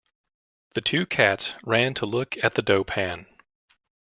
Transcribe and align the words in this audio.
The 0.73 0.81
two 0.81 1.05
cats 1.05 1.53
ran 1.63 1.93
to 1.93 2.07
look 2.07 2.35
at 2.43 2.55
the 2.55 2.63
dough 2.63 2.83
pan. 2.83 3.27